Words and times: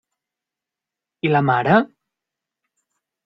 I 1.29 1.31
la 1.35 1.41
mare? 1.49 1.75